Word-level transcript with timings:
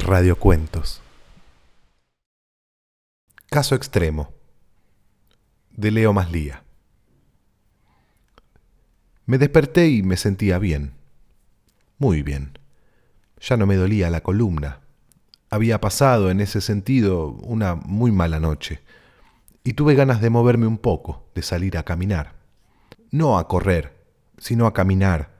Radiocuentos. 0.00 1.00
Caso 3.48 3.76
extremo. 3.76 4.32
De 5.70 5.92
Leo 5.92 6.12
Maslía. 6.12 6.64
Me 9.26 9.38
desperté 9.38 9.88
y 9.88 10.02
me 10.02 10.16
sentía 10.16 10.58
bien. 10.58 10.94
Muy 11.98 12.22
bien. 12.22 12.58
Ya 13.40 13.56
no 13.56 13.66
me 13.66 13.76
dolía 13.76 14.10
la 14.10 14.22
columna. 14.22 14.80
Había 15.50 15.80
pasado 15.80 16.30
en 16.30 16.40
ese 16.40 16.60
sentido 16.60 17.28
una 17.28 17.76
muy 17.76 18.10
mala 18.10 18.40
noche. 18.40 18.80
Y 19.62 19.74
tuve 19.74 19.94
ganas 19.94 20.20
de 20.20 20.30
moverme 20.30 20.66
un 20.66 20.78
poco, 20.78 21.28
de 21.36 21.42
salir 21.42 21.78
a 21.78 21.84
caminar. 21.84 22.34
No 23.12 23.38
a 23.38 23.46
correr, 23.46 23.96
sino 24.38 24.66
a 24.66 24.74
caminar. 24.74 25.35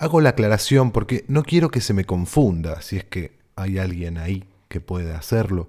Hago 0.00 0.22
la 0.22 0.30
aclaración 0.30 0.92
porque 0.92 1.26
no 1.28 1.42
quiero 1.42 1.70
que 1.70 1.82
se 1.82 1.92
me 1.92 2.06
confunda, 2.06 2.80
si 2.80 2.96
es 2.96 3.04
que 3.04 3.38
hay 3.54 3.76
alguien 3.76 4.16
ahí 4.16 4.48
que 4.68 4.80
puede 4.80 5.12
hacerlo, 5.12 5.68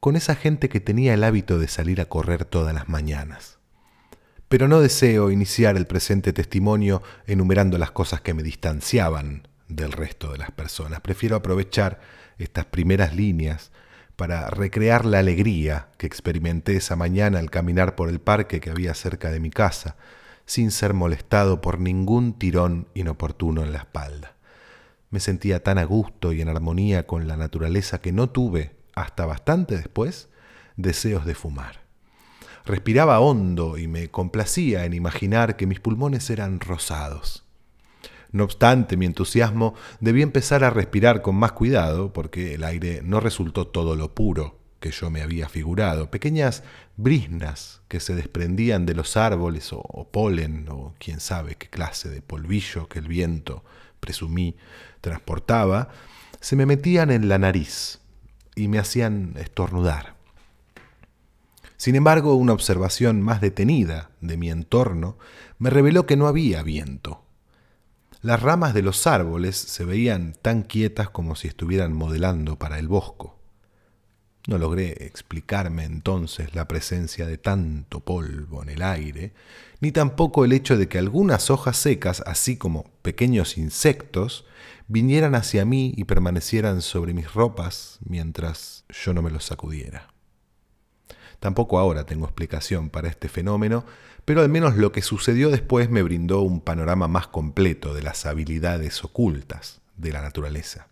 con 0.00 0.16
esa 0.16 0.34
gente 0.34 0.70
que 0.70 0.80
tenía 0.80 1.12
el 1.12 1.22
hábito 1.22 1.58
de 1.58 1.68
salir 1.68 2.00
a 2.00 2.06
correr 2.06 2.46
todas 2.46 2.72
las 2.72 2.88
mañanas. 2.88 3.58
Pero 4.48 4.66
no 4.66 4.80
deseo 4.80 5.30
iniciar 5.30 5.76
el 5.76 5.86
presente 5.86 6.32
testimonio 6.32 7.02
enumerando 7.26 7.76
las 7.76 7.90
cosas 7.90 8.22
que 8.22 8.32
me 8.32 8.42
distanciaban 8.42 9.46
del 9.68 9.92
resto 9.92 10.32
de 10.32 10.38
las 10.38 10.52
personas. 10.52 11.02
Prefiero 11.02 11.36
aprovechar 11.36 12.00
estas 12.38 12.64
primeras 12.64 13.14
líneas 13.14 13.72
para 14.16 14.48
recrear 14.48 15.04
la 15.04 15.18
alegría 15.18 15.88
que 15.98 16.06
experimenté 16.06 16.76
esa 16.76 16.96
mañana 16.96 17.38
al 17.38 17.50
caminar 17.50 17.94
por 17.94 18.08
el 18.08 18.20
parque 18.20 18.58
que 18.58 18.70
había 18.70 18.94
cerca 18.94 19.30
de 19.30 19.38
mi 19.38 19.50
casa, 19.50 19.96
sin 20.50 20.72
ser 20.72 20.94
molestado 20.94 21.60
por 21.60 21.78
ningún 21.78 22.32
tirón 22.32 22.88
inoportuno 22.94 23.62
en 23.62 23.70
la 23.70 23.78
espalda. 23.78 24.34
Me 25.08 25.20
sentía 25.20 25.62
tan 25.62 25.78
a 25.78 25.84
gusto 25.84 26.32
y 26.32 26.40
en 26.40 26.48
armonía 26.48 27.06
con 27.06 27.28
la 27.28 27.36
naturaleza 27.36 28.00
que 28.00 28.10
no 28.10 28.30
tuve, 28.30 28.74
hasta 28.96 29.26
bastante 29.26 29.76
después, 29.76 30.28
deseos 30.74 31.24
de 31.24 31.36
fumar. 31.36 31.82
Respiraba 32.64 33.20
hondo 33.20 33.78
y 33.78 33.86
me 33.86 34.10
complacía 34.10 34.84
en 34.86 34.92
imaginar 34.92 35.54
que 35.54 35.68
mis 35.68 35.78
pulmones 35.78 36.28
eran 36.30 36.58
rosados. 36.58 37.44
No 38.32 38.42
obstante, 38.42 38.96
mi 38.96 39.06
entusiasmo 39.06 39.74
debí 40.00 40.20
empezar 40.20 40.64
a 40.64 40.70
respirar 40.70 41.22
con 41.22 41.36
más 41.36 41.52
cuidado 41.52 42.12
porque 42.12 42.54
el 42.54 42.64
aire 42.64 43.02
no 43.04 43.20
resultó 43.20 43.68
todo 43.68 43.94
lo 43.94 44.16
puro 44.16 44.59
que 44.80 44.90
yo 44.90 45.10
me 45.10 45.22
había 45.22 45.48
figurado, 45.48 46.10
pequeñas 46.10 46.64
brisnas 46.96 47.82
que 47.88 48.00
se 48.00 48.14
desprendían 48.14 48.86
de 48.86 48.94
los 48.94 49.16
árboles 49.16 49.72
o, 49.72 49.80
o 49.80 50.08
polen 50.08 50.66
o 50.70 50.94
quién 50.98 51.20
sabe 51.20 51.54
qué 51.54 51.68
clase 51.68 52.08
de 52.08 52.22
polvillo 52.22 52.88
que 52.88 52.98
el 52.98 53.08
viento, 53.08 53.62
presumí, 54.00 54.56
transportaba, 55.00 55.88
se 56.40 56.56
me 56.56 56.66
metían 56.66 57.10
en 57.10 57.28
la 57.28 57.38
nariz 57.38 58.00
y 58.56 58.68
me 58.68 58.78
hacían 58.78 59.34
estornudar. 59.36 60.16
Sin 61.76 61.94
embargo, 61.94 62.34
una 62.34 62.52
observación 62.52 63.22
más 63.22 63.40
detenida 63.40 64.10
de 64.20 64.36
mi 64.36 64.50
entorno 64.50 65.16
me 65.58 65.70
reveló 65.70 66.04
que 66.04 66.16
no 66.16 66.26
había 66.26 66.62
viento. 66.62 67.24
Las 68.20 68.42
ramas 68.42 68.74
de 68.74 68.82
los 68.82 69.06
árboles 69.06 69.56
se 69.56 69.86
veían 69.86 70.36
tan 70.42 70.62
quietas 70.62 71.08
como 71.08 71.36
si 71.36 71.48
estuvieran 71.48 71.94
modelando 71.94 72.58
para 72.58 72.78
el 72.78 72.86
bosco. 72.86 73.39
No 74.46 74.58
logré 74.58 75.04
explicarme 75.04 75.84
entonces 75.84 76.54
la 76.54 76.66
presencia 76.66 77.26
de 77.26 77.38
tanto 77.38 78.00
polvo 78.00 78.62
en 78.62 78.70
el 78.70 78.82
aire, 78.82 79.32
ni 79.80 79.92
tampoco 79.92 80.44
el 80.44 80.52
hecho 80.52 80.76
de 80.78 80.88
que 80.88 80.98
algunas 80.98 81.50
hojas 81.50 81.76
secas, 81.76 82.22
así 82.26 82.56
como 82.56 82.90
pequeños 83.02 83.58
insectos, 83.58 84.46
vinieran 84.88 85.34
hacia 85.34 85.64
mí 85.64 85.92
y 85.96 86.04
permanecieran 86.04 86.82
sobre 86.82 87.14
mis 87.14 87.32
ropas 87.32 87.98
mientras 88.04 88.84
yo 88.88 89.12
no 89.12 89.22
me 89.22 89.30
los 89.30 89.44
sacudiera. 89.44 90.08
Tampoco 91.38 91.78
ahora 91.78 92.04
tengo 92.04 92.26
explicación 92.26 92.90
para 92.90 93.08
este 93.08 93.28
fenómeno, 93.28 93.84
pero 94.24 94.42
al 94.42 94.48
menos 94.48 94.76
lo 94.76 94.92
que 94.92 95.00
sucedió 95.00 95.50
después 95.50 95.88
me 95.90 96.02
brindó 96.02 96.42
un 96.42 96.60
panorama 96.60 97.08
más 97.08 97.28
completo 97.28 97.94
de 97.94 98.02
las 98.02 98.26
habilidades 98.26 99.02
ocultas 99.04 99.80
de 99.96 100.12
la 100.12 100.20
naturaleza. 100.20 100.89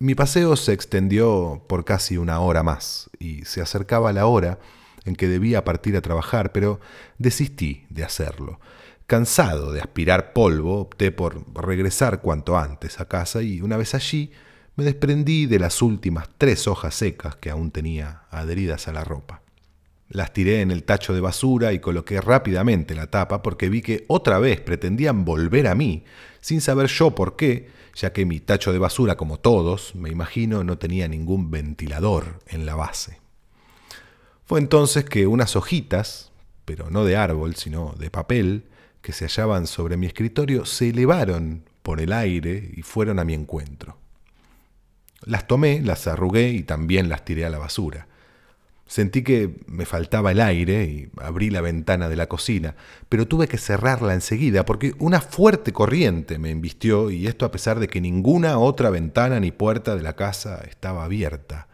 Mi 0.00 0.14
paseo 0.14 0.54
se 0.54 0.72
extendió 0.72 1.64
por 1.66 1.84
casi 1.84 2.18
una 2.18 2.38
hora 2.38 2.62
más 2.62 3.10
y 3.18 3.44
se 3.44 3.60
acercaba 3.60 4.12
la 4.12 4.26
hora 4.26 4.60
en 5.04 5.16
que 5.16 5.26
debía 5.26 5.64
partir 5.64 5.96
a 5.96 6.02
trabajar, 6.02 6.52
pero 6.52 6.78
desistí 7.18 7.84
de 7.90 8.04
hacerlo. 8.04 8.60
Cansado 9.08 9.72
de 9.72 9.80
aspirar 9.80 10.32
polvo, 10.34 10.82
opté 10.82 11.10
por 11.10 11.44
regresar 11.60 12.20
cuanto 12.20 12.56
antes 12.56 13.00
a 13.00 13.08
casa 13.08 13.42
y 13.42 13.60
una 13.60 13.76
vez 13.76 13.92
allí 13.96 14.30
me 14.76 14.84
desprendí 14.84 15.46
de 15.46 15.58
las 15.58 15.82
últimas 15.82 16.28
tres 16.38 16.68
hojas 16.68 16.94
secas 16.94 17.34
que 17.34 17.50
aún 17.50 17.72
tenía 17.72 18.22
adheridas 18.30 18.86
a 18.86 18.92
la 18.92 19.02
ropa. 19.02 19.42
Las 20.10 20.32
tiré 20.32 20.60
en 20.60 20.70
el 20.70 20.84
tacho 20.84 21.12
de 21.12 21.20
basura 21.20 21.72
y 21.72 21.80
coloqué 21.80 22.20
rápidamente 22.20 22.94
la 22.94 23.08
tapa 23.08 23.42
porque 23.42 23.68
vi 23.68 23.82
que 23.82 24.04
otra 24.06 24.38
vez 24.38 24.60
pretendían 24.60 25.24
volver 25.24 25.66
a 25.66 25.74
mí, 25.74 26.04
sin 26.40 26.60
saber 26.60 26.86
yo 26.86 27.16
por 27.16 27.34
qué, 27.34 27.77
ya 27.98 28.12
que 28.12 28.24
mi 28.24 28.38
tacho 28.38 28.72
de 28.72 28.78
basura, 28.78 29.16
como 29.16 29.40
todos, 29.40 29.94
me 29.96 30.08
imagino, 30.08 30.62
no 30.62 30.78
tenía 30.78 31.08
ningún 31.08 31.50
ventilador 31.50 32.38
en 32.46 32.64
la 32.64 32.76
base. 32.76 33.18
Fue 34.44 34.60
entonces 34.60 35.04
que 35.04 35.26
unas 35.26 35.56
hojitas, 35.56 36.30
pero 36.64 36.90
no 36.90 37.04
de 37.04 37.16
árbol, 37.16 37.56
sino 37.56 37.94
de 37.98 38.10
papel, 38.10 38.64
que 39.02 39.12
se 39.12 39.26
hallaban 39.26 39.66
sobre 39.66 39.96
mi 39.96 40.06
escritorio, 40.06 40.64
se 40.64 40.90
elevaron 40.90 41.64
por 41.82 42.00
el 42.00 42.12
aire 42.12 42.70
y 42.76 42.82
fueron 42.82 43.18
a 43.18 43.24
mi 43.24 43.34
encuentro. 43.34 43.96
Las 45.22 45.46
tomé, 45.46 45.80
las 45.80 46.06
arrugué 46.06 46.50
y 46.50 46.62
también 46.62 47.08
las 47.08 47.24
tiré 47.24 47.44
a 47.44 47.50
la 47.50 47.58
basura. 47.58 48.07
Sentí 48.88 49.22
que 49.22 49.60
me 49.66 49.84
faltaba 49.84 50.32
el 50.32 50.40
aire 50.40 50.84
y 50.84 51.10
abrí 51.18 51.50
la 51.50 51.60
ventana 51.60 52.08
de 52.08 52.16
la 52.16 52.26
cocina, 52.26 52.74
pero 53.10 53.28
tuve 53.28 53.46
que 53.46 53.58
cerrarla 53.58 54.14
enseguida 54.14 54.64
porque 54.64 54.94
una 54.98 55.20
fuerte 55.20 55.74
corriente 55.74 56.38
me 56.38 56.50
embistió 56.50 57.10
y 57.10 57.26
esto 57.26 57.44
a 57.44 57.50
pesar 57.50 57.80
de 57.80 57.88
que 57.88 58.00
ninguna 58.00 58.58
otra 58.58 58.88
ventana 58.88 59.40
ni 59.40 59.52
puerta 59.52 59.94
de 59.94 60.02
la 60.02 60.16
casa 60.16 60.64
estaba 60.66 61.04
abierta. 61.04 61.68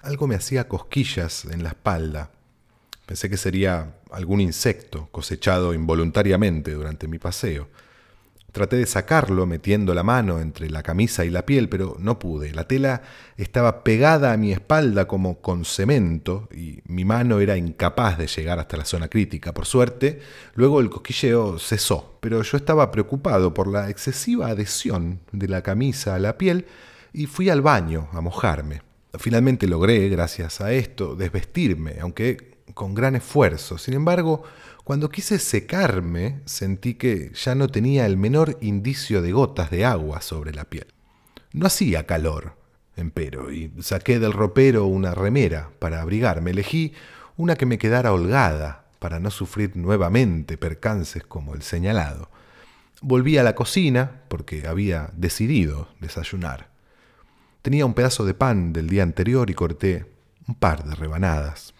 Algo 0.00 0.26
me 0.26 0.34
hacía 0.34 0.68
cosquillas 0.68 1.46
en 1.46 1.62
la 1.62 1.70
espalda. 1.70 2.30
Pensé 3.06 3.30
que 3.30 3.38
sería 3.38 3.94
algún 4.10 4.42
insecto 4.42 5.08
cosechado 5.12 5.72
involuntariamente 5.72 6.72
durante 6.72 7.08
mi 7.08 7.18
paseo. 7.18 7.68
Traté 8.52 8.76
de 8.76 8.86
sacarlo 8.86 9.46
metiendo 9.46 9.94
la 9.94 10.02
mano 10.02 10.38
entre 10.38 10.68
la 10.68 10.82
camisa 10.82 11.24
y 11.24 11.30
la 11.30 11.46
piel, 11.46 11.70
pero 11.70 11.96
no 11.98 12.18
pude. 12.18 12.52
La 12.52 12.68
tela 12.68 13.00
estaba 13.38 13.82
pegada 13.82 14.32
a 14.32 14.36
mi 14.36 14.52
espalda 14.52 15.06
como 15.06 15.40
con 15.40 15.64
cemento 15.64 16.50
y 16.54 16.80
mi 16.84 17.06
mano 17.06 17.40
era 17.40 17.56
incapaz 17.56 18.18
de 18.18 18.26
llegar 18.26 18.58
hasta 18.58 18.76
la 18.76 18.84
zona 18.84 19.08
crítica. 19.08 19.54
Por 19.54 19.64
suerte, 19.64 20.20
luego 20.54 20.80
el 20.80 20.90
cosquilleo 20.90 21.58
cesó, 21.58 22.18
pero 22.20 22.42
yo 22.42 22.58
estaba 22.58 22.90
preocupado 22.90 23.54
por 23.54 23.68
la 23.68 23.88
excesiva 23.88 24.48
adhesión 24.48 25.20
de 25.32 25.48
la 25.48 25.62
camisa 25.62 26.14
a 26.14 26.18
la 26.18 26.36
piel 26.36 26.66
y 27.14 27.24
fui 27.24 27.48
al 27.48 27.62
baño 27.62 28.08
a 28.12 28.20
mojarme. 28.20 28.82
Finalmente 29.18 29.66
logré, 29.66 30.08
gracias 30.10 30.60
a 30.60 30.72
esto, 30.72 31.14
desvestirme, 31.14 31.96
aunque 32.00 32.52
con 32.74 32.94
gran 32.94 33.16
esfuerzo. 33.16 33.78
Sin 33.78 33.94
embargo, 33.94 34.42
cuando 34.84 35.10
quise 35.10 35.38
secarme, 35.38 36.40
sentí 36.44 36.94
que 36.94 37.30
ya 37.34 37.54
no 37.54 37.68
tenía 37.68 38.04
el 38.04 38.16
menor 38.16 38.58
indicio 38.60 39.22
de 39.22 39.30
gotas 39.30 39.70
de 39.70 39.84
agua 39.84 40.20
sobre 40.20 40.52
la 40.52 40.64
piel. 40.64 40.86
No 41.52 41.66
hacía 41.66 42.04
calor, 42.04 42.56
empero, 42.96 43.52
y 43.52 43.72
saqué 43.80 44.18
del 44.18 44.32
ropero 44.32 44.86
una 44.86 45.14
remera 45.14 45.70
para 45.78 46.00
abrigarme. 46.00 46.50
Elegí 46.50 46.94
una 47.36 47.54
que 47.54 47.66
me 47.66 47.78
quedara 47.78 48.12
holgada 48.12 48.86
para 48.98 49.20
no 49.20 49.30
sufrir 49.30 49.76
nuevamente 49.76 50.58
percances 50.58 51.22
como 51.22 51.54
el 51.54 51.62
señalado. 51.62 52.28
Volví 53.00 53.38
a 53.38 53.44
la 53.44 53.54
cocina 53.54 54.22
porque 54.28 54.66
había 54.66 55.10
decidido 55.16 55.88
desayunar. 56.00 56.68
Tenía 57.62 57.86
un 57.86 57.94
pedazo 57.94 58.24
de 58.24 58.34
pan 58.34 58.72
del 58.72 58.88
día 58.88 59.04
anterior 59.04 59.48
y 59.48 59.54
corté 59.54 60.06
un 60.48 60.56
par 60.56 60.84
de 60.84 60.96
rebanadas 60.96 61.72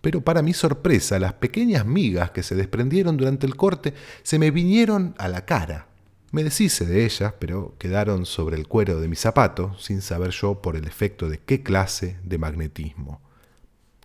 pero 0.00 0.20
para 0.20 0.42
mi 0.42 0.54
sorpresa 0.54 1.18
las 1.18 1.34
pequeñas 1.34 1.84
migas 1.84 2.30
que 2.30 2.42
se 2.42 2.54
desprendieron 2.54 3.16
durante 3.16 3.46
el 3.46 3.56
corte 3.56 3.94
se 4.22 4.38
me 4.38 4.50
vinieron 4.50 5.14
a 5.18 5.28
la 5.28 5.44
cara. 5.44 5.88
Me 6.30 6.44
deshice 6.44 6.84
de 6.84 7.04
ellas, 7.04 7.32
pero 7.38 7.74
quedaron 7.78 8.26
sobre 8.26 8.56
el 8.56 8.68
cuero 8.68 9.00
de 9.00 9.08
mi 9.08 9.16
zapato, 9.16 9.74
sin 9.78 10.02
saber 10.02 10.30
yo 10.30 10.60
por 10.60 10.76
el 10.76 10.86
efecto 10.86 11.28
de 11.28 11.38
qué 11.38 11.62
clase 11.62 12.18
de 12.22 12.36
magnetismo. 12.36 13.22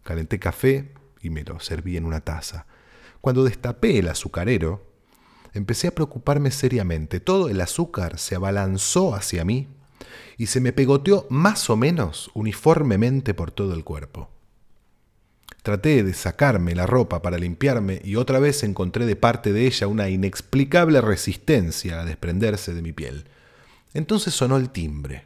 Calenté 0.04 0.40
café 0.40 0.94
y 1.22 1.30
me 1.30 1.44
lo 1.44 1.60
serví 1.60 1.98
en 1.98 2.06
una 2.06 2.22
taza. 2.22 2.66
Cuando 3.20 3.44
destapé 3.44 4.00
el 4.00 4.08
azucarero, 4.08 4.86
empecé 5.54 5.88
a 5.88 5.96
preocuparme 5.96 6.52
seriamente. 6.52 7.20
Todo 7.20 7.50
el 7.50 7.60
azúcar 7.62 8.18
se 8.18 8.36
abalanzó 8.36 9.16
hacia 9.16 9.46
mí 9.46 9.68
y 10.38 10.48
se 10.48 10.62
me 10.62 10.74
pegoteó 10.74 11.28
más 11.30 11.70
o 11.70 11.76
menos 11.76 12.32
uniformemente 12.34 13.34
por 13.34 13.52
todo 13.52 13.74
el 13.74 13.84
cuerpo. 13.84 14.30
Traté 15.64 16.04
de 16.04 16.14
sacarme 16.14 16.76
la 16.76 16.86
ropa 16.86 17.22
para 17.22 17.38
limpiarme 17.38 18.02
y 18.04 18.18
otra 18.18 18.40
vez 18.40 18.64
encontré 18.64 19.06
de 19.06 19.16
parte 19.16 19.54
de 19.54 19.66
ella 19.66 19.88
una 19.88 20.10
inexplicable 20.10 21.00
resistencia 21.00 22.02
a 22.02 22.06
desprenderse 22.06 22.74
de 22.74 22.82
mi 22.82 22.92
piel. 22.92 23.30
Entonces 23.94 24.34
sonó 24.34 24.58
el 24.58 24.72
timbre 24.72 25.24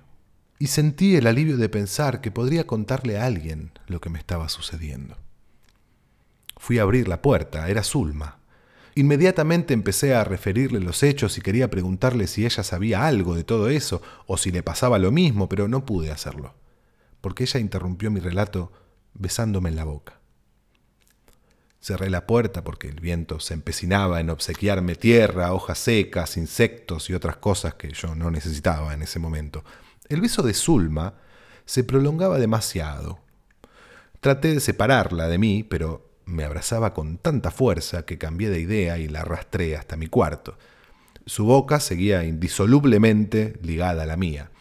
y 0.59 0.67
sentí 0.67 1.15
el 1.15 1.25
alivio 1.25 1.57
de 1.57 1.69
pensar 1.69 2.21
que 2.21 2.29
podría 2.29 2.67
contarle 2.67 3.17
a 3.17 3.25
alguien 3.25 3.71
lo 3.87 3.99
que 3.99 4.11
me 4.11 4.19
estaba 4.19 4.47
sucediendo. 4.47 5.17
Fui 6.55 6.77
a 6.77 6.83
abrir 6.83 7.07
la 7.07 7.23
puerta, 7.23 7.67
era 7.67 7.83
Zulma. 7.83 8.37
Inmediatamente 8.93 9.73
empecé 9.73 10.13
a 10.13 10.23
referirle 10.23 10.79
los 10.79 11.01
hechos 11.01 11.39
y 11.39 11.41
quería 11.41 11.71
preguntarle 11.71 12.27
si 12.27 12.45
ella 12.45 12.63
sabía 12.63 13.07
algo 13.07 13.33
de 13.33 13.43
todo 13.43 13.69
eso 13.69 14.03
o 14.27 14.37
si 14.37 14.51
le 14.51 14.61
pasaba 14.61 14.99
lo 14.99 15.11
mismo, 15.11 15.49
pero 15.49 15.67
no 15.67 15.83
pude 15.83 16.11
hacerlo, 16.11 16.53
porque 17.21 17.43
ella 17.43 17.59
interrumpió 17.59 18.11
mi 18.11 18.19
relato 18.19 18.71
besándome 19.15 19.69
en 19.69 19.75
la 19.75 19.83
boca. 19.83 20.16
Cerré 21.87 22.09
la 22.09 22.27
puerta 22.27 22.65
porque 22.65 22.89
el 22.89 22.99
viento 22.99 23.39
se 23.39 23.53
empecinaba 23.53 24.19
en 24.19 24.29
obsequiarme 24.29 24.95
tierra, 24.95 25.53
hojas 25.53 25.77
secas, 25.77 26.35
insectos 26.35 27.09
y 27.09 27.13
otras 27.13 27.37
cosas 27.37 27.75
que 27.75 27.93
yo 27.93 28.13
no 28.13 28.29
necesitaba 28.29 28.93
en 28.93 29.03
ese 29.03 29.19
momento. 29.19 29.63
El 30.09 30.19
beso 30.19 30.43
de 30.43 30.53
Zulma 30.53 31.13
se 31.63 31.85
prolongaba 31.85 32.39
demasiado. 32.39 33.19
Traté 34.19 34.55
de 34.55 34.59
separarla 34.59 35.29
de 35.29 35.37
mí, 35.37 35.63
pero 35.63 36.11
me 36.25 36.43
abrazaba 36.43 36.93
con 36.93 37.19
tanta 37.19 37.51
fuerza 37.51 38.03
que 38.03 38.17
cambié 38.17 38.49
de 38.49 38.59
idea 38.59 38.97
y 38.97 39.07
la 39.07 39.21
arrastré 39.21 39.77
hasta 39.77 39.95
mi 39.95 40.07
cuarto. 40.07 40.57
Su 41.25 41.45
boca 41.45 41.79
seguía 41.79 42.25
indisolublemente 42.25 43.57
ligada 43.61 44.03
a 44.03 44.07
la 44.07 44.17
mía. 44.17 44.51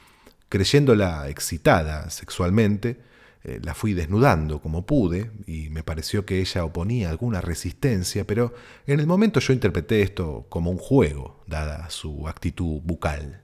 Creyéndola 0.49 1.29
excitada 1.29 2.09
sexualmente, 2.09 3.01
eh, 3.49 3.61
la 3.63 3.75
fui 3.75 3.95
desnudando 3.95 4.61
como 4.61 4.87
pude 4.87 5.31
y 5.47 5.71
me 5.71 5.85
pareció 5.85 6.27
que 6.27 6.41
ella 6.41 6.65
oponía 6.65 7.11
alguna 7.11 7.41
resistencia, 7.41 8.27
pero 8.27 8.53
en 8.89 8.99
el 8.99 9.07
momento 9.07 9.39
yo 9.39 9.53
interpreté 9.53 10.03
esto 10.03 10.47
como 10.49 10.69
un 10.69 10.79
juego, 10.79 11.45
dada 11.47 11.89
su 11.89 12.27
actitud 12.27 12.81
bucal. 12.83 13.43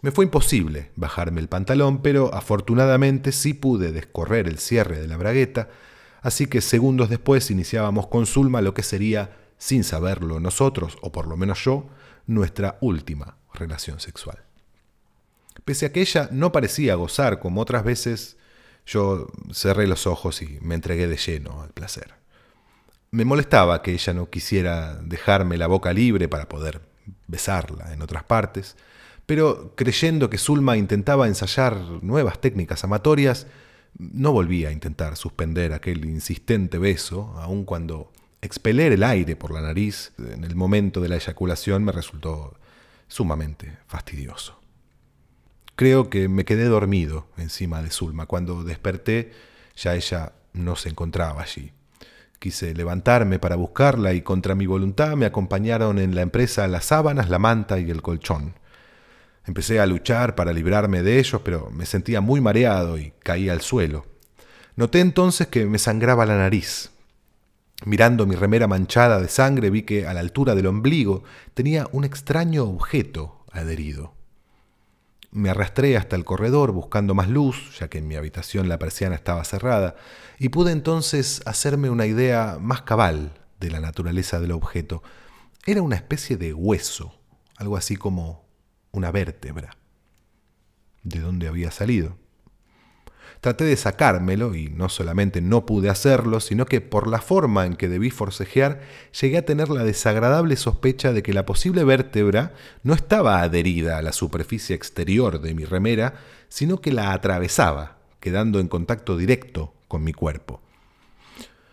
Me 0.00 0.10
fue 0.10 0.24
imposible 0.24 0.90
bajarme 0.96 1.42
el 1.42 1.48
pantalón, 1.48 2.00
pero 2.00 2.32
afortunadamente 2.32 3.30
sí 3.32 3.52
pude 3.52 3.92
descorrer 3.92 4.48
el 4.48 4.58
cierre 4.58 4.98
de 4.98 5.06
la 5.06 5.18
bragueta, 5.18 5.68
así 6.22 6.46
que 6.46 6.62
segundos 6.62 7.10
después 7.10 7.50
iniciábamos 7.50 8.06
con 8.06 8.24
Zulma 8.24 8.62
lo 8.62 8.72
que 8.72 8.82
sería, 8.82 9.36
sin 9.58 9.84
saberlo 9.84 10.40
nosotros, 10.40 10.96
o 11.02 11.12
por 11.12 11.26
lo 11.26 11.36
menos 11.36 11.62
yo, 11.62 11.90
nuestra 12.26 12.78
última 12.80 13.36
relación 13.52 14.00
sexual. 14.00 14.38
Pese 15.66 15.84
a 15.84 15.92
que 15.92 16.00
ella 16.00 16.30
no 16.32 16.52
parecía 16.52 16.94
gozar 16.94 17.38
como 17.38 17.60
otras 17.60 17.84
veces, 17.84 18.38
yo 18.86 19.28
cerré 19.52 19.86
los 19.86 20.06
ojos 20.06 20.42
y 20.42 20.58
me 20.60 20.74
entregué 20.74 21.06
de 21.06 21.16
lleno 21.16 21.62
al 21.62 21.70
placer. 21.70 22.14
Me 23.10 23.24
molestaba 23.24 23.82
que 23.82 23.92
ella 23.92 24.12
no 24.12 24.28
quisiera 24.28 24.96
dejarme 24.96 25.56
la 25.56 25.66
boca 25.66 25.92
libre 25.92 26.28
para 26.28 26.48
poder 26.48 26.80
besarla 27.26 27.92
en 27.92 28.02
otras 28.02 28.24
partes, 28.24 28.76
pero 29.26 29.72
creyendo 29.76 30.28
que 30.28 30.38
Zulma 30.38 30.76
intentaba 30.76 31.28
ensayar 31.28 31.76
nuevas 32.02 32.40
técnicas 32.40 32.84
amatorias, 32.84 33.46
no 33.96 34.32
volví 34.32 34.66
a 34.66 34.72
intentar 34.72 35.16
suspender 35.16 35.72
aquel 35.72 36.04
insistente 36.04 36.78
beso, 36.78 37.34
aun 37.38 37.64
cuando 37.64 38.10
expeler 38.42 38.92
el 38.92 39.02
aire 39.02 39.36
por 39.36 39.52
la 39.52 39.62
nariz 39.62 40.12
en 40.18 40.44
el 40.44 40.54
momento 40.54 41.00
de 41.00 41.08
la 41.08 41.16
eyaculación 41.16 41.84
me 41.84 41.92
resultó 41.92 42.54
sumamente 43.08 43.78
fastidioso. 43.86 44.63
Creo 45.76 46.08
que 46.08 46.28
me 46.28 46.44
quedé 46.44 46.64
dormido 46.66 47.26
encima 47.36 47.82
de 47.82 47.90
Zulma. 47.90 48.26
Cuando 48.26 48.62
desperté, 48.62 49.32
ya 49.76 49.94
ella 49.94 50.32
no 50.52 50.76
se 50.76 50.88
encontraba 50.88 51.42
allí. 51.42 51.72
Quise 52.38 52.74
levantarme 52.74 53.38
para 53.38 53.56
buscarla 53.56 54.12
y 54.12 54.22
contra 54.22 54.54
mi 54.54 54.66
voluntad 54.66 55.16
me 55.16 55.26
acompañaron 55.26 55.98
en 55.98 56.14
la 56.14 56.22
empresa 56.22 56.68
las 56.68 56.84
sábanas, 56.84 57.28
la 57.28 57.38
manta 57.38 57.80
y 57.80 57.90
el 57.90 58.02
colchón. 58.02 58.54
Empecé 59.46 59.80
a 59.80 59.86
luchar 59.86 60.34
para 60.36 60.52
librarme 60.52 61.02
de 61.02 61.18
ellos, 61.18 61.40
pero 61.44 61.70
me 61.70 61.86
sentía 61.86 62.20
muy 62.20 62.40
mareado 62.40 62.96
y 62.96 63.12
caí 63.22 63.48
al 63.48 63.60
suelo. 63.60 64.06
Noté 64.76 65.00
entonces 65.00 65.48
que 65.48 65.66
me 65.66 65.78
sangraba 65.78 66.24
la 66.24 66.36
nariz. 66.36 66.90
Mirando 67.84 68.26
mi 68.26 68.36
remera 68.36 68.66
manchada 68.68 69.20
de 69.20 69.28
sangre 69.28 69.70
vi 69.70 69.82
que 69.82 70.06
a 70.06 70.14
la 70.14 70.20
altura 70.20 70.54
del 70.54 70.66
ombligo 70.66 71.24
tenía 71.52 71.88
un 71.92 72.04
extraño 72.04 72.64
objeto 72.64 73.44
adherido. 73.50 74.14
Me 75.34 75.50
arrastré 75.50 75.96
hasta 75.96 76.14
el 76.14 76.24
corredor 76.24 76.70
buscando 76.70 77.12
más 77.12 77.28
luz, 77.28 77.76
ya 77.80 77.88
que 77.88 77.98
en 77.98 78.06
mi 78.06 78.14
habitación 78.14 78.68
la 78.68 78.78
persiana 78.78 79.16
estaba 79.16 79.42
cerrada, 79.42 79.96
y 80.38 80.50
pude 80.50 80.70
entonces 80.70 81.42
hacerme 81.44 81.90
una 81.90 82.06
idea 82.06 82.58
más 82.60 82.82
cabal 82.82 83.32
de 83.58 83.72
la 83.72 83.80
naturaleza 83.80 84.38
del 84.38 84.52
objeto. 84.52 85.02
Era 85.66 85.82
una 85.82 85.96
especie 85.96 86.36
de 86.36 86.54
hueso, 86.54 87.18
algo 87.56 87.76
así 87.76 87.96
como 87.96 88.44
una 88.92 89.10
vértebra. 89.10 89.76
¿De 91.02 91.18
dónde 91.18 91.48
había 91.48 91.72
salido? 91.72 92.16
Traté 93.40 93.64
de 93.64 93.76
sacármelo 93.76 94.54
y 94.54 94.68
no 94.68 94.88
solamente 94.88 95.40
no 95.40 95.66
pude 95.66 95.90
hacerlo, 95.90 96.40
sino 96.40 96.64
que 96.64 96.80
por 96.80 97.06
la 97.06 97.20
forma 97.20 97.66
en 97.66 97.76
que 97.76 97.88
debí 97.88 98.10
forcejear, 98.10 98.80
llegué 99.20 99.38
a 99.38 99.44
tener 99.44 99.68
la 99.68 99.84
desagradable 99.84 100.56
sospecha 100.56 101.12
de 101.12 101.22
que 101.22 101.34
la 101.34 101.44
posible 101.44 101.84
vértebra 101.84 102.54
no 102.82 102.94
estaba 102.94 103.42
adherida 103.42 103.98
a 103.98 104.02
la 104.02 104.12
superficie 104.12 104.74
exterior 104.74 105.40
de 105.40 105.54
mi 105.54 105.64
remera, 105.64 106.14
sino 106.48 106.80
que 106.80 106.92
la 106.92 107.12
atravesaba, 107.12 107.98
quedando 108.20 108.60
en 108.60 108.68
contacto 108.68 109.16
directo 109.16 109.74
con 109.88 110.02
mi 110.02 110.12
cuerpo. 110.12 110.60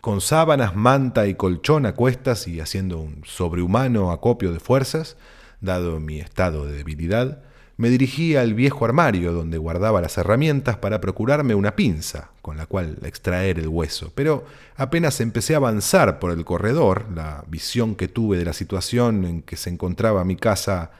Con 0.01 0.19
sábanas, 0.19 0.75
manta 0.75 1.27
y 1.27 1.35
colchón 1.35 1.85
a 1.85 1.93
cuestas 1.93 2.47
y 2.47 2.59
haciendo 2.59 2.99
un 2.99 3.21
sobrehumano 3.23 4.11
acopio 4.11 4.51
de 4.51 4.59
fuerzas, 4.59 5.15
dado 5.61 5.99
mi 5.99 6.19
estado 6.19 6.65
de 6.65 6.73
debilidad, 6.73 7.43
me 7.81 7.89
dirigí 7.89 8.35
al 8.35 8.53
viejo 8.53 8.85
armario 8.85 9.33
donde 9.33 9.57
guardaba 9.57 10.01
las 10.01 10.15
herramientas 10.19 10.77
para 10.77 11.01
procurarme 11.01 11.55
una 11.55 11.75
pinza 11.75 12.29
con 12.43 12.55
la 12.55 12.67
cual 12.67 12.99
extraer 13.01 13.57
el 13.57 13.69
hueso, 13.69 14.11
pero 14.13 14.45
apenas 14.75 15.19
empecé 15.19 15.55
a 15.55 15.57
avanzar 15.57 16.19
por 16.19 16.29
el 16.29 16.45
corredor, 16.45 17.07
la 17.15 17.43
visión 17.47 17.95
que 17.95 18.07
tuve 18.07 18.37
de 18.37 18.45
la 18.45 18.53
situación 18.53 19.25
en 19.25 19.41
que 19.41 19.57
se 19.57 19.71
encontraba 19.71 20.23
mi 20.25 20.35
casa 20.35 20.91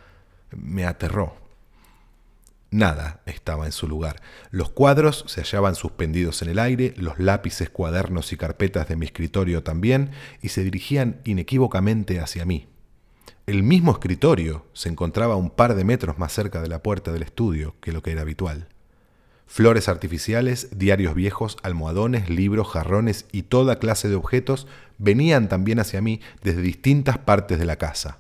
me 0.58 0.88
aterró. 0.88 1.36
Nada 2.72 3.22
estaba 3.28 3.68
en 3.68 3.74
su 3.74 3.88
lugar. 3.88 4.20
Los 4.50 4.72
cuadros 4.72 5.26
se 5.28 5.42
hallaban 5.42 5.76
suspendidos 5.76 6.42
en 6.42 6.50
el 6.50 6.58
aire, 6.58 6.96
los 6.98 7.20
lápices, 7.20 7.70
cuadernos 7.70 8.34
y 8.34 8.38
carpetas 8.38 8.88
de 8.88 8.96
mi 8.96 9.06
escritorio 9.06 9.62
también, 9.62 10.10
y 10.42 10.50
se 10.50 10.64
dirigían 10.64 11.22
inequívocamente 11.26 12.20
hacia 12.20 12.44
mí. 12.44 12.71
El 13.52 13.64
mismo 13.64 13.92
escritorio 13.92 14.66
se 14.72 14.88
encontraba 14.88 15.36
un 15.36 15.50
par 15.50 15.76
de 15.76 15.84
metros 15.84 16.18
más 16.18 16.32
cerca 16.32 16.62
de 16.62 16.70
la 16.70 16.82
puerta 16.82 17.12
del 17.12 17.22
estudio 17.22 17.76
que 17.82 17.92
lo 17.92 18.02
que 18.02 18.14
era 18.14 18.22
habitual. 18.22 18.70
Flores 19.46 19.90
artificiales, 19.90 20.70
diarios 20.80 21.16
viejos, 21.16 21.58
almohadones, 21.62 22.30
libros, 22.30 22.70
jarrones 22.70 23.26
y 23.34 23.42
toda 23.44 23.78
clase 23.78 24.08
de 24.08 24.16
objetos 24.16 24.68
venían 25.00 25.50
también 25.50 25.82
hacia 25.82 26.02
mí 26.02 26.22
desde 26.42 26.62
distintas 26.62 27.18
partes 27.18 27.60
de 27.60 27.66
la 27.66 27.76
casa. 27.76 28.20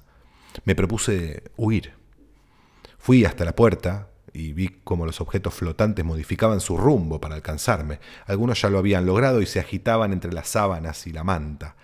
Me 0.65 0.75
propuse 0.75 1.43
huir. 1.55 1.93
Fui 2.97 3.23
hasta 3.23 3.45
la 3.45 3.55
puerta 3.55 4.09
y 4.33 4.51
vi 4.51 4.81
cómo 4.83 5.05
los 5.05 5.21
objetos 5.21 5.53
flotantes 5.53 6.03
modificaban 6.03 6.59
su 6.59 6.75
rumbo 6.75 7.21
para 7.21 7.35
alcanzarme. 7.35 8.01
Algunos 8.25 8.61
ya 8.61 8.69
lo 8.69 8.79
habían 8.79 9.05
logrado 9.05 9.41
y 9.41 9.45
se 9.45 9.61
agitaban 9.61 10.11
entre 10.11 10.33
las 10.33 10.50
sábanas 10.50 11.07
y 11.07 11.13
la 11.13 11.23
manta. 11.23 11.77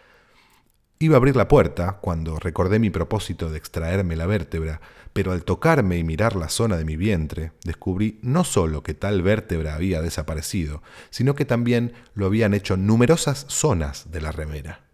Iba 0.99 1.15
a 1.15 1.17
abrir 1.17 1.35
la 1.35 1.47
puerta 1.47 1.99
cuando 2.01 2.39
recordé 2.39 2.79
mi 2.79 2.89
propósito 2.89 3.51
de 3.51 3.57
extraerme 3.59 4.15
la 4.15 4.25
vértebra, 4.25 4.81
pero 5.13 5.31
al 5.31 5.43
tocarme 5.43 5.99
y 5.99 6.03
mirar 6.03 6.35
la 6.35 6.49
zona 6.49 6.75
de 6.75 6.85
mi 6.85 6.95
vientre, 6.95 7.51
descubrí 7.63 8.17
no 8.23 8.43
solo 8.43 8.81
que 8.81 8.95
tal 8.95 9.21
vértebra 9.21 9.75
había 9.75 10.01
desaparecido, 10.01 10.81
sino 11.11 11.35
que 11.35 11.45
también 11.45 11.93
lo 12.15 12.25
habían 12.25 12.55
hecho 12.55 12.77
numerosas 12.77 13.45
zonas 13.47 14.09
de 14.11 14.21
la 14.21 14.31
remera. 14.31 14.85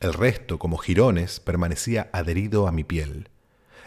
El 0.00 0.12
resto, 0.12 0.58
como 0.58 0.76
jirones, 0.76 1.38
permanecía 1.38 2.10
adherido 2.12 2.66
a 2.66 2.72
mi 2.72 2.82
piel. 2.82 3.28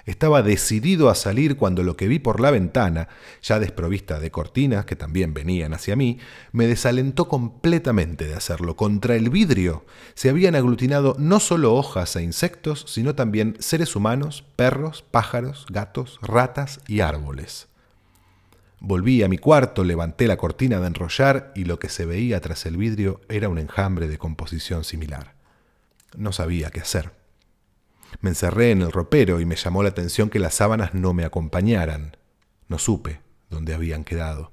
Estaba 0.08 0.42
decidido 0.42 1.10
a 1.10 1.16
salir 1.16 1.58
cuando 1.58 1.84
lo 1.84 1.98
que 1.98 2.08
vi 2.08 2.18
por 2.18 2.40
la 2.40 2.50
ventana, 2.50 3.10
ya 3.44 3.60
desprovista 3.60 4.22
de 4.22 4.32
cortinas 4.32 4.86
que 4.86 4.96
también 4.96 5.34
venían 5.34 5.74
hacia 5.74 5.98
mí, 5.98 6.18
me 6.54 6.66
desalentó 6.66 7.28
completamente 7.28 8.26
de 8.26 8.34
hacerlo. 8.34 8.78
Contra 8.78 9.16
el 9.16 9.30
vidrio 9.30 9.86
se 10.14 10.30
habían 10.30 10.56
aglutinado 10.56 11.18
no 11.20 11.42
solo 11.42 11.76
hojas 11.76 12.16
e 12.16 12.24
insectos, 12.24 12.86
sino 12.88 13.16
también 13.16 13.58
seres 13.60 13.98
humanos, 13.98 14.46
perros, 14.56 15.04
pájaros, 15.12 15.66
gatos, 15.70 16.20
ratas 16.22 16.80
y 16.88 17.02
árboles. 17.02 17.68
Volví 18.80 19.24
a 19.24 19.28
mi 19.28 19.38
cuarto, 19.38 19.84
levanté 19.84 20.26
la 20.28 20.38
cortina 20.38 20.80
de 20.80 20.88
enrollar 20.88 21.52
y 21.54 21.66
lo 21.66 21.80
que 21.80 21.90
se 21.90 22.06
veía 22.06 22.40
tras 22.40 22.66
el 22.66 22.78
vidrio 22.78 23.20
era 23.28 23.50
un 23.50 23.58
enjambre 23.58 24.08
de 24.08 24.18
composición 24.18 24.86
similar. 24.86 25.34
No 26.16 26.32
sabía 26.32 26.70
qué 26.70 26.80
hacer. 26.80 27.17
Me 28.22 28.30
encerré 28.30 28.72
en 28.72 28.82
el 28.82 28.92
ropero 28.92 29.40
y 29.40 29.46
me 29.46 29.56
llamó 29.56 29.84
la 29.84 29.90
atención 29.90 30.30
que 30.30 30.40
las 30.40 30.56
sábanas 30.56 30.94
no 30.94 31.14
me 31.14 31.26
acompañaran. 31.26 32.18
No 32.68 32.80
supe 32.80 33.22
dónde 33.50 33.74
habían 33.74 34.04
quedado. 34.04 34.52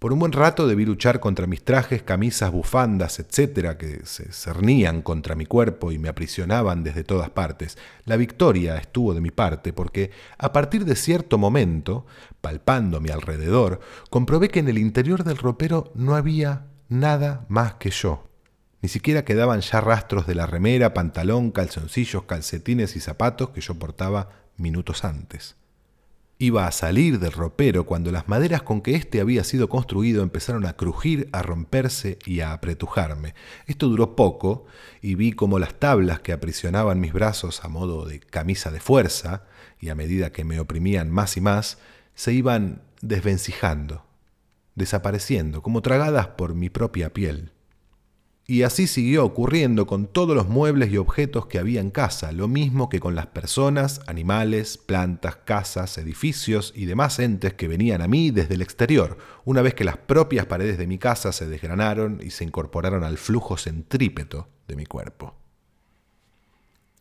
Por 0.00 0.14
un 0.14 0.18
buen 0.18 0.32
rato 0.32 0.66
debí 0.66 0.86
luchar 0.86 1.20
contra 1.20 1.46
mis 1.46 1.62
trajes, 1.62 2.02
camisas, 2.02 2.50
bufandas, 2.50 3.18
etcétera, 3.18 3.76
que 3.76 4.00
se 4.06 4.32
cernían 4.32 5.02
contra 5.02 5.34
mi 5.34 5.44
cuerpo 5.44 5.92
y 5.92 5.98
me 5.98 6.08
aprisionaban 6.08 6.82
desde 6.82 7.04
todas 7.04 7.28
partes. 7.28 7.76
La 8.06 8.16
victoria 8.16 8.78
estuvo 8.78 9.12
de 9.12 9.20
mi 9.20 9.30
parte, 9.30 9.74
porque 9.74 10.10
a 10.38 10.54
partir 10.54 10.86
de 10.86 10.96
cierto 10.96 11.36
momento, 11.36 12.06
palpando 12.40 12.96
a 12.96 13.00
mi 13.00 13.10
alrededor, 13.10 13.80
comprobé 14.08 14.48
que 14.48 14.60
en 14.60 14.70
el 14.70 14.78
interior 14.78 15.22
del 15.22 15.36
ropero 15.36 15.92
no 15.94 16.16
había 16.16 16.68
nada 16.88 17.44
más 17.50 17.74
que 17.74 17.90
yo. 17.90 18.29
Ni 18.82 18.88
siquiera 18.88 19.24
quedaban 19.24 19.60
ya 19.60 19.80
rastros 19.80 20.26
de 20.26 20.34
la 20.34 20.46
remera, 20.46 20.94
pantalón, 20.94 21.50
calzoncillos, 21.50 22.24
calcetines 22.24 22.96
y 22.96 23.00
zapatos 23.00 23.50
que 23.50 23.60
yo 23.60 23.74
portaba 23.74 24.30
minutos 24.56 25.04
antes. 25.04 25.56
Iba 26.38 26.66
a 26.66 26.72
salir 26.72 27.18
del 27.18 27.32
ropero 27.32 27.84
cuando 27.84 28.10
las 28.10 28.26
maderas 28.26 28.62
con 28.62 28.80
que 28.80 28.94
éste 28.94 29.20
había 29.20 29.44
sido 29.44 29.68
construido 29.68 30.22
empezaron 30.22 30.64
a 30.64 30.72
crujir, 30.72 31.28
a 31.32 31.42
romperse 31.42 32.18
y 32.24 32.40
a 32.40 32.54
apretujarme. 32.54 33.34
Esto 33.66 33.88
duró 33.88 34.16
poco 34.16 34.64
y 35.02 35.16
vi 35.16 35.32
como 35.32 35.58
las 35.58 35.74
tablas 35.74 36.20
que 36.20 36.32
aprisionaban 36.32 36.98
mis 36.98 37.12
brazos 37.12 37.62
a 37.62 37.68
modo 37.68 38.06
de 38.06 38.20
camisa 38.20 38.70
de 38.70 38.80
fuerza, 38.80 39.44
y 39.78 39.90
a 39.90 39.94
medida 39.94 40.32
que 40.32 40.44
me 40.44 40.60
oprimían 40.60 41.10
más 41.10 41.36
y 41.36 41.42
más, 41.42 41.76
se 42.14 42.32
iban 42.32 42.82
desvencijando, 43.02 44.06
desapareciendo, 44.74 45.62
como 45.62 45.82
tragadas 45.82 46.28
por 46.28 46.54
mi 46.54 46.70
propia 46.70 47.12
piel. 47.12 47.52
Y 48.50 48.64
así 48.64 48.88
siguió 48.88 49.24
ocurriendo 49.24 49.86
con 49.86 50.08
todos 50.08 50.34
los 50.34 50.48
muebles 50.48 50.90
y 50.90 50.96
objetos 50.96 51.46
que 51.46 51.60
había 51.60 51.80
en 51.80 51.92
casa, 51.92 52.32
lo 52.32 52.48
mismo 52.48 52.88
que 52.88 52.98
con 52.98 53.14
las 53.14 53.28
personas, 53.28 54.00
animales, 54.08 54.76
plantas, 54.76 55.36
casas, 55.36 55.96
edificios 55.98 56.72
y 56.74 56.86
demás 56.86 57.20
entes 57.20 57.54
que 57.54 57.68
venían 57.68 58.02
a 58.02 58.08
mí 58.08 58.32
desde 58.32 58.54
el 58.54 58.62
exterior, 58.62 59.18
una 59.44 59.62
vez 59.62 59.74
que 59.74 59.84
las 59.84 59.98
propias 59.98 60.46
paredes 60.46 60.78
de 60.78 60.88
mi 60.88 60.98
casa 60.98 61.30
se 61.30 61.46
desgranaron 61.46 62.18
y 62.24 62.30
se 62.30 62.42
incorporaron 62.42 63.04
al 63.04 63.18
flujo 63.18 63.56
centrípeto 63.56 64.48
de 64.66 64.74
mi 64.74 64.84
cuerpo. 64.84 65.36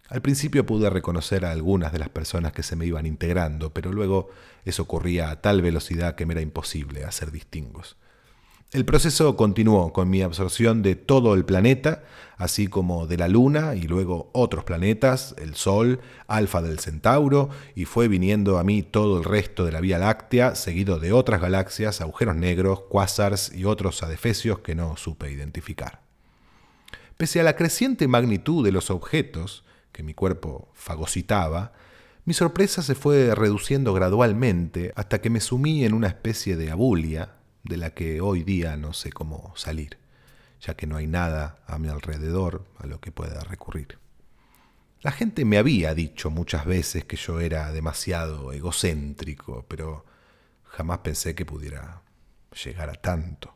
Al 0.08 0.22
principio 0.22 0.68
pude 0.68 0.92
reconocer 0.92 1.46
a 1.46 1.52
algunas 1.52 1.92
de 1.92 1.98
las 1.98 2.10
personas 2.10 2.54
que 2.54 2.62
se 2.62 2.76
me 2.76 2.86
iban 2.86 3.08
integrando, 3.08 3.74
pero 3.74 3.92
luego 3.92 4.30
eso 4.66 4.84
ocurría 4.84 5.32
a 5.32 5.42
tal 5.42 5.64
velocidad 5.64 6.14
que 6.14 6.28
me 6.28 6.36
era 6.36 6.42
imposible 6.42 7.06
hacer 7.06 7.32
distingos. 7.32 7.98
El 8.72 8.86
proceso 8.86 9.36
continuó 9.36 9.92
con 9.94 10.12
mi 10.12 10.22
absorción 10.22 10.84
de 10.84 10.94
todo 10.94 11.34
el 11.34 11.44
planeta, 11.44 12.04
así 12.38 12.68
como 12.68 13.08
de 13.08 13.18
la 13.18 13.28
Luna 13.28 13.74
y 13.74 13.82
luego 13.82 14.30
otros 14.32 14.64
planetas, 14.64 15.34
el 15.40 15.56
Sol, 15.56 16.02
Alfa 16.28 16.62
del 16.62 16.78
Centauro, 16.78 17.50
y 17.74 17.86
fue 17.86 18.08
viniendo 18.08 18.60
a 18.60 18.64
mí 18.64 18.84
todo 18.84 19.18
el 19.18 19.24
resto 19.24 19.66
de 19.66 19.72
la 19.72 19.82
Vía 19.82 19.98
Láctea, 19.98 20.54
seguido 20.54 21.00
de 21.00 21.14
otras 21.14 21.42
galaxias, 21.42 22.00
agujeros 22.00 22.36
negros, 22.36 22.82
cuásars 22.82 23.52
y 23.56 23.66
otros 23.66 24.04
adefesios 24.04 24.60
que 24.60 24.76
no 24.76 24.98
supe 24.98 25.32
identificar. 25.32 26.04
Pese 27.18 27.40
a 27.40 27.44
la 27.44 27.56
creciente 27.56 28.08
magnitud 28.08 28.64
de 28.64 28.72
los 28.72 28.92
objetos 28.92 29.66
que 29.92 30.04
mi 30.04 30.14
cuerpo 30.14 30.70
fagocitaba, 30.76 31.74
mi 32.24 32.36
sorpresa 32.36 32.84
se 32.84 32.94
fue 32.94 33.34
reduciendo 33.34 33.96
gradualmente 33.96 34.94
hasta 34.96 35.22
que 35.22 35.32
me 35.32 35.40
sumí 35.40 35.86
en 35.86 35.96
una 35.96 36.08
especie 36.10 36.56
de 36.56 36.70
abulia 36.70 37.39
de 37.70 37.78
la 37.78 37.92
que 37.92 38.20
hoy 38.20 38.44
día 38.44 38.76
no 38.76 38.94
sé 38.94 39.12
cómo 39.12 39.54
salir, 39.56 40.00
ya 40.60 40.76
que 40.76 40.88
no 40.88 40.98
hay 40.98 41.06
nada 41.06 41.60
a 41.68 41.78
mi 41.78 41.88
alrededor 41.88 42.66
a 42.80 42.88
lo 42.88 43.00
que 43.00 43.12
pueda 43.12 43.42
recurrir. 43.42 44.00
La 45.02 45.12
gente 45.12 45.46
me 45.46 45.60
había 45.60 45.94
dicho 45.94 46.32
muchas 46.32 46.66
veces 46.66 47.06
que 47.06 47.16
yo 47.16 47.40
era 47.40 47.72
demasiado 47.72 48.52
egocéntrico, 48.52 49.66
pero 49.68 50.04
jamás 50.64 51.00
pensé 51.00 51.36
que 51.36 51.46
pudiera 51.46 52.02
llegar 52.66 52.90
a 52.90 52.96
tanto. 52.96 53.56